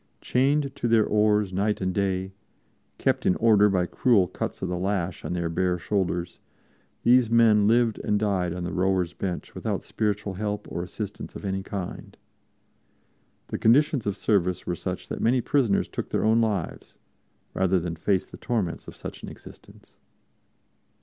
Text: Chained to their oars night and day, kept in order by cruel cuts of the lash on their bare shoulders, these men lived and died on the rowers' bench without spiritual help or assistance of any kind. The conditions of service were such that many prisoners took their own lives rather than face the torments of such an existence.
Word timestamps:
Chained 0.19 0.75
to 0.77 0.87
their 0.87 1.05
oars 1.05 1.53
night 1.53 1.79
and 1.79 1.93
day, 1.93 2.31
kept 2.97 3.23
in 3.23 3.35
order 3.35 3.69
by 3.69 3.85
cruel 3.85 4.27
cuts 4.27 4.63
of 4.63 4.67
the 4.67 4.75
lash 4.75 5.23
on 5.23 5.33
their 5.33 5.47
bare 5.47 5.77
shoulders, 5.77 6.39
these 7.03 7.29
men 7.29 7.67
lived 7.67 7.99
and 7.99 8.17
died 8.17 8.51
on 8.51 8.63
the 8.63 8.73
rowers' 8.73 9.13
bench 9.13 9.53
without 9.53 9.83
spiritual 9.83 10.33
help 10.33 10.67
or 10.71 10.81
assistance 10.81 11.35
of 11.35 11.45
any 11.45 11.61
kind. 11.61 12.17
The 13.49 13.59
conditions 13.59 14.07
of 14.07 14.17
service 14.17 14.65
were 14.65 14.73
such 14.73 15.07
that 15.09 15.21
many 15.21 15.39
prisoners 15.39 15.87
took 15.87 16.09
their 16.09 16.25
own 16.25 16.41
lives 16.41 16.95
rather 17.53 17.79
than 17.79 17.95
face 17.95 18.25
the 18.25 18.37
torments 18.37 18.87
of 18.87 18.95
such 18.95 19.21
an 19.21 19.29
existence. 19.29 19.97